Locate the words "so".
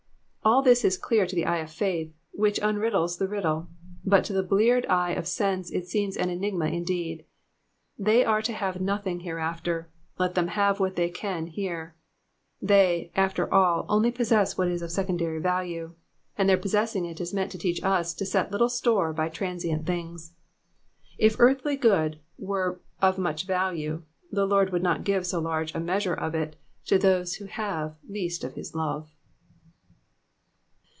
25.27-25.39